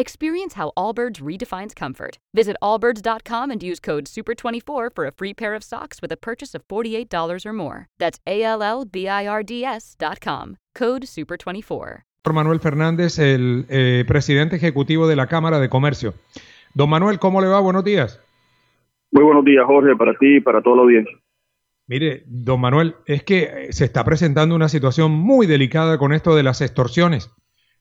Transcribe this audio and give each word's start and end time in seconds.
Experience 0.00 0.54
how 0.54 0.70
Allbirds 0.76 1.20
redefines 1.20 1.74
comfort. 1.74 2.18
Visit 2.32 2.56
allbirds.com 2.62 3.50
and 3.50 3.60
use 3.60 3.80
code 3.80 4.04
SUPER24 4.04 4.94
for 4.94 5.06
a 5.06 5.10
free 5.10 5.34
pair 5.34 5.56
of 5.56 5.64
socks 5.64 6.00
with 6.00 6.12
a 6.12 6.16
purchase 6.16 6.54
of 6.54 6.62
$48 6.68 7.44
or 7.44 7.52
more. 7.52 7.88
That's 7.98 8.20
A 8.24 8.44
L 8.44 8.62
L 8.62 8.84
B 8.84 9.08
I 9.08 9.26
R 9.26 9.42
D 9.42 9.64
S.com. 9.64 10.56
Code 10.76 11.02
SUPER24. 11.02 12.02
Manuel 12.32 12.60
Fernández, 12.60 13.18
el 13.18 13.66
eh, 13.70 14.04
presidente 14.06 14.54
ejecutivo 14.54 15.08
de 15.08 15.16
la 15.16 15.26
Cámara 15.26 15.58
de 15.58 15.68
Comercio. 15.68 16.14
Don 16.74 16.88
Manuel, 16.88 17.18
¿cómo 17.18 17.40
le 17.40 17.48
va? 17.48 17.58
Buenos 17.58 17.82
días. 17.82 18.22
Muy 19.10 19.24
buenos 19.24 19.44
días, 19.44 19.64
Jorge, 19.66 19.96
para 19.96 20.12
ti 20.12 20.36
y 20.36 20.40
para 20.40 20.62
toda 20.62 20.76
la 20.76 20.82
audiencia. 20.82 21.18
Mire, 21.88 22.22
don 22.26 22.60
Manuel, 22.60 22.94
es 23.04 23.24
que 23.24 23.68
se 23.70 23.86
está 23.86 24.04
presentando 24.04 24.54
una 24.54 24.68
situación 24.68 25.10
muy 25.10 25.48
delicada 25.48 25.98
con 25.98 26.12
esto 26.12 26.36
de 26.36 26.44
las 26.44 26.60
extorsiones. 26.60 27.34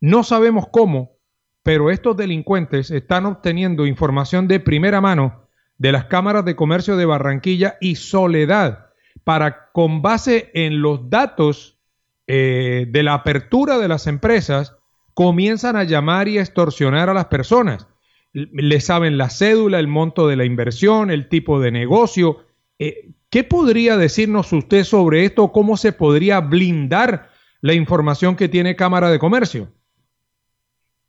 No 0.00 0.24
sabemos 0.24 0.66
cómo, 0.70 1.21
pero 1.62 1.90
estos 1.90 2.16
delincuentes 2.16 2.90
están 2.90 3.26
obteniendo 3.26 3.86
información 3.86 4.48
de 4.48 4.60
primera 4.60 5.00
mano 5.00 5.48
de 5.78 5.92
las 5.92 6.06
cámaras 6.06 6.44
de 6.44 6.56
comercio 6.56 6.96
de 6.96 7.06
Barranquilla 7.06 7.76
y 7.80 7.96
Soledad 7.96 8.86
para, 9.24 9.70
con 9.72 10.02
base 10.02 10.50
en 10.54 10.82
los 10.82 11.08
datos 11.10 11.78
eh, 12.26 12.86
de 12.88 13.02
la 13.02 13.14
apertura 13.14 13.78
de 13.78 13.88
las 13.88 14.06
empresas, 14.06 14.76
comienzan 15.14 15.76
a 15.76 15.84
llamar 15.84 16.28
y 16.28 16.38
extorsionar 16.38 17.08
a 17.08 17.14
las 17.14 17.26
personas. 17.26 17.86
Le 18.32 18.80
saben 18.80 19.18
la 19.18 19.28
cédula, 19.28 19.78
el 19.78 19.88
monto 19.88 20.26
de 20.26 20.36
la 20.36 20.44
inversión, 20.44 21.10
el 21.10 21.28
tipo 21.28 21.60
de 21.60 21.70
negocio. 21.70 22.44
Eh, 22.78 23.10
¿Qué 23.28 23.44
podría 23.44 23.96
decirnos 23.96 24.52
usted 24.52 24.84
sobre 24.84 25.24
esto? 25.24 25.52
¿Cómo 25.52 25.76
se 25.76 25.92
podría 25.92 26.40
blindar 26.40 27.30
la 27.60 27.74
información 27.74 28.36
que 28.36 28.48
tiene 28.48 28.76
Cámara 28.76 29.10
de 29.10 29.18
Comercio? 29.18 29.68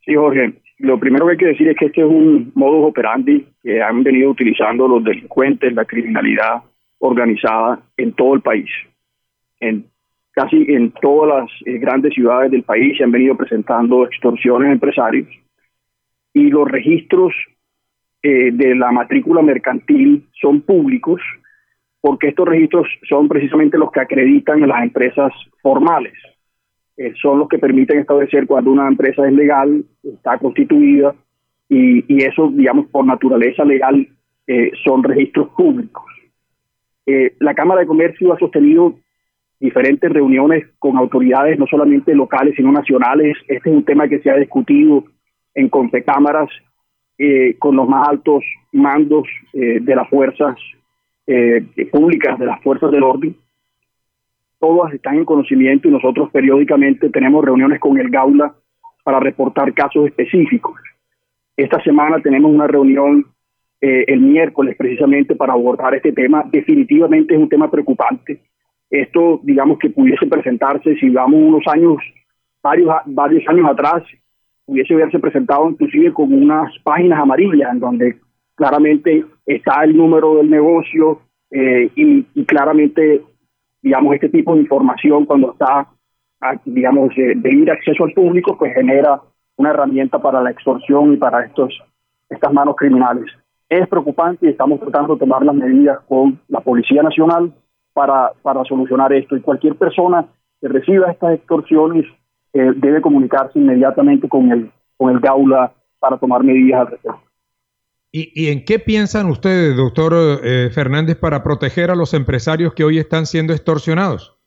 Sí, 0.05 0.15
Jorge. 0.15 0.53
Lo 0.79 0.99
primero 0.99 1.25
que 1.25 1.31
hay 1.31 1.37
que 1.37 1.45
decir 1.47 1.67
es 1.69 1.77
que 1.77 1.85
este 1.85 2.01
es 2.01 2.07
un 2.07 2.51
modus 2.55 2.89
operandi 2.89 3.45
que 3.61 3.81
han 3.81 4.03
venido 4.03 4.31
utilizando 4.31 4.87
los 4.87 5.03
delincuentes, 5.03 5.73
la 5.73 5.85
criminalidad 5.85 6.63
organizada 6.99 7.79
en 7.95 8.13
todo 8.13 8.33
el 8.33 8.41
país. 8.41 8.69
En 9.59 9.85
casi 10.33 10.65
en 10.67 10.91
todas 10.91 11.41
las 11.41 11.51
eh, 11.65 11.77
grandes 11.77 12.13
ciudades 12.13 12.51
del 12.51 12.63
país 12.63 12.97
se 12.97 13.03
han 13.03 13.11
venido 13.11 13.37
presentando 13.37 14.05
extorsiones 14.05 14.69
a 14.69 14.73
empresarios 14.73 15.27
y 16.33 16.49
los 16.49 16.67
registros 16.67 17.33
eh, 18.23 18.51
de 18.51 18.75
la 18.75 18.91
matrícula 18.91 19.41
mercantil 19.41 20.27
son 20.41 20.61
públicos 20.61 21.21
porque 22.01 22.29
estos 22.29 22.47
registros 22.47 22.87
son 23.07 23.27
precisamente 23.27 23.77
los 23.77 23.91
que 23.91 24.01
acreditan 24.01 24.63
a 24.63 24.67
las 24.67 24.83
empresas 24.83 25.31
formales. 25.61 26.13
Eh, 26.95 27.13
son 27.21 27.39
los 27.39 27.47
que 27.47 27.57
permiten 27.57 27.99
establecer 27.99 28.45
cuando 28.45 28.71
una 28.71 28.87
empresa 28.87 29.27
es 29.27 29.33
legal, 29.33 29.83
está 30.03 30.37
constituida, 30.37 31.15
y, 31.67 32.05
y 32.13 32.23
eso, 32.23 32.51
digamos, 32.53 32.87
por 32.87 33.05
naturaleza 33.05 33.65
legal, 33.65 34.07
eh, 34.45 34.71
son 34.83 35.03
registros 35.03 35.49
públicos. 35.49 36.03
Eh, 37.05 37.35
la 37.39 37.53
Cámara 37.53 37.81
de 37.81 37.87
Comercio 37.87 38.33
ha 38.33 38.39
sostenido 38.39 38.95
diferentes 39.59 40.11
reuniones 40.11 40.65
con 40.77 40.97
autoridades, 40.97 41.57
no 41.57 41.65
solamente 41.67 42.13
locales, 42.13 42.53
sino 42.55 42.71
nacionales. 42.71 43.37
Este 43.47 43.69
es 43.69 43.75
un 43.75 43.85
tema 43.85 44.07
que 44.07 44.19
se 44.19 44.29
ha 44.29 44.35
discutido 44.35 45.05
en 45.55 45.69
Confecámaras 45.69 46.49
eh, 47.17 47.55
con 47.57 47.75
los 47.75 47.87
más 47.87 48.07
altos 48.07 48.43
mandos 48.71 49.27
de 49.53 49.95
las 49.95 50.09
fuerzas 50.09 50.55
públicas, 51.91 52.39
de 52.39 52.45
las 52.47 52.61
fuerzas 52.61 52.91
del 52.91 53.03
orden 53.03 53.35
todas 54.63 54.93
están 54.93 55.17
en 55.17 55.25
conocimiento 55.25 55.89
y 55.89 55.91
nosotros 55.91 56.31
periódicamente 56.31 57.09
tenemos 57.09 57.43
reuniones 57.43 57.81
con 57.81 57.99
el 57.99 58.09
Gaula 58.09 58.55
para 59.03 59.19
reportar 59.19 59.73
casos 59.73 60.05
específicos. 60.05 60.75
Esta 61.57 61.83
semana 61.83 62.21
tenemos 62.21 62.49
una 62.49 62.65
reunión 62.65 63.25
eh, 63.81 64.05
el 64.07 64.21
miércoles 64.21 64.77
precisamente 64.77 65.35
para 65.35 65.51
abordar 65.51 65.95
este 65.95 66.13
tema. 66.13 66.45
Definitivamente 66.49 67.33
es 67.33 67.41
un 67.41 67.49
tema 67.49 67.69
preocupante. 67.69 68.39
Esto, 68.89 69.41
digamos 69.43 69.79
que 69.79 69.89
pudiese 69.89 70.27
presentarse, 70.27 70.95
si 70.95 71.09
vamos 71.09 71.41
unos 71.41 71.67
años, 71.67 71.97
varios, 72.63 72.89
varios 73.07 73.43
años 73.49 73.69
atrás, 73.69 74.03
pudiese 74.65 74.93
haberse 74.93 75.19
presentado 75.19 75.69
inclusive 75.71 76.13
con 76.13 76.31
unas 76.31 76.71
páginas 76.83 77.19
amarillas 77.19 77.69
en 77.73 77.79
donde 77.81 78.15
claramente 78.55 79.25
está 79.45 79.83
el 79.83 79.97
número 79.97 80.37
del 80.37 80.49
negocio 80.49 81.19
eh, 81.51 81.89
y, 81.97 82.25
y 82.33 82.45
claramente 82.45 83.23
digamos, 83.83 84.15
este 84.15 84.29
tipo 84.29 84.55
de 84.55 84.61
información 84.61 85.25
cuando 85.25 85.51
está, 85.51 85.87
digamos, 86.65 87.09
de, 87.15 87.51
ir 87.51 87.69
acceso 87.69 88.05
al 88.05 88.13
público, 88.13 88.57
pues 88.57 88.73
genera 88.73 89.21
una 89.57 89.69
herramienta 89.69 90.19
para 90.19 90.41
la 90.41 90.51
extorsión 90.51 91.13
y 91.13 91.17
para 91.17 91.45
estos 91.45 91.71
estas 92.29 92.51
manos 92.51 92.75
criminales. 92.75 93.25
Es 93.69 93.87
preocupante 93.87 94.47
y 94.47 94.49
estamos 94.49 94.79
tratando 94.79 95.13
de 95.13 95.19
tomar 95.19 95.43
las 95.45 95.55
medidas 95.55 95.99
con 96.07 96.39
la 96.47 96.61
Policía 96.61 97.03
Nacional 97.03 97.53
para, 97.93 98.31
para 98.41 98.63
solucionar 98.63 99.13
esto. 99.13 99.35
Y 99.35 99.41
cualquier 99.41 99.75
persona 99.75 100.25
que 100.59 100.67
reciba 100.69 101.11
estas 101.11 101.35
extorsiones 101.35 102.05
eh, 102.53 102.71
debe 102.75 103.01
comunicarse 103.01 103.59
inmediatamente 103.59 104.27
con 104.27 104.51
el, 104.51 104.71
con 104.97 105.11
el 105.11 105.19
Gaula 105.19 105.71
para 105.99 106.17
tomar 106.17 106.43
medidas 106.43 106.81
al 106.81 106.87
respecto. 106.87 107.22
¿Y, 108.15 108.51
en 108.51 108.63
qué 108.63 108.77
piensan 108.77 109.25
ustedes, 109.25 109.75
doctor 109.75 110.13
eh, 110.43 110.69
Fernández, 110.71 111.17
para 111.17 111.41
proteger 111.41 111.89
a 111.89 111.95
los 111.95 112.13
empresarios 112.13 112.75
que 112.75 112.83
hoy 112.83 112.99
están 112.99 113.25
siendo 113.25 113.53
extorsionados? 113.53 114.37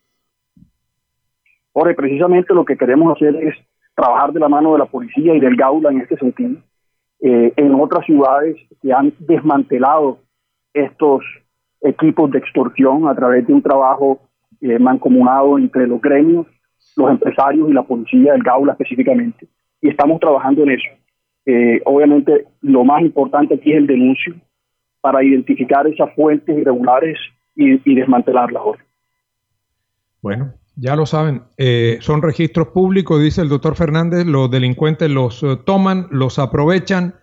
Jorge, 1.73 1.95
precisamente 1.95 2.55
lo 2.55 2.65
que 2.65 2.77
queremos 2.77 3.17
hacer 3.17 3.35
es 3.35 3.57
trabajar 3.97 4.33
de 4.33 4.39
la 4.39 4.49
mano 4.49 4.75
de 4.75 4.79
la 4.79 4.87
policía 4.87 5.35
y 5.35 5.41
del 5.41 5.57
Gaula 5.57 5.91
en 5.91 6.01
este 6.01 6.17
sentido. 6.17 6.61
Eh, 7.19 7.53
en 7.57 7.75
otras 7.75 8.07
ciudades 8.07 8.57
que 8.81 8.93
han 8.93 9.13
desmantelado 9.19 10.21
estos 10.73 11.25
equipos 11.81 12.31
de 12.31 12.39
extorsión 12.39 13.09
a 13.09 13.17
través 13.17 13.49
de 13.49 13.53
un 13.53 13.63
trabajo 13.63 14.21
eh, 14.61 14.79
mancomunado 14.79 15.59
entre 15.59 15.89
los 15.89 16.01
gremios, 16.01 16.47
los 16.97 17.11
empresarios 17.11 17.69
y 17.69 17.73
la 17.73 17.83
policía 17.83 18.33
del 18.33 18.45
Gaula 18.45 18.75
específicamente. 18.75 19.49
Y 19.83 19.89
estamos 19.89 20.21
trabajando 20.21 20.63
en 20.63 20.71
eso. 20.71 20.89
Eh, 21.47 21.81
obviamente, 21.85 22.45
lo 22.63 22.85
más 22.85 23.03
importante 23.03 23.55
aquí 23.55 23.71
es 23.71 23.79
el 23.79 23.87
denuncio 23.87 24.35
para 25.01 25.23
identificar 25.23 25.87
esas 25.87 26.13
fuentes 26.17 26.59
irregulares 26.59 27.17
y, 27.55 27.95
desmantelarlas. 27.95 28.63
Bueno, 30.21 30.53
ya 30.75 30.97
lo 30.97 31.07
saben, 31.07 31.43
eh, 31.57 31.99
son 32.01 32.21
registros 32.21 32.69
públicos, 32.69 33.23
dice 33.23 33.41
el 33.41 33.49
doctor 33.49 33.77
Fernández, 33.77 34.27
los 34.27 34.51
delincuentes 34.51 35.09
los 35.09 35.43
eh, 35.45 35.57
toman, 35.65 36.09
los 36.11 36.39
aprovechan 36.41 37.15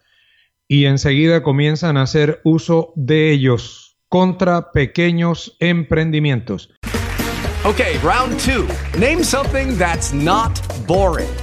y 0.68 0.86
enseguida 0.86 1.44
comienzan 1.44 1.98
a 1.98 2.04
hacer 2.04 2.40
uso 2.46 2.94
de 2.96 3.32
ellos 3.32 4.00
contra 4.08 4.72
pequeños 4.72 5.58
emprendimientos. 5.60 6.74
Ok, 7.66 7.82
round 8.04 8.40
two. 8.40 8.66
Name 9.00 9.24
something 9.24 9.78
that's 9.78 10.14
not 10.14 10.60
boring. 10.88 11.43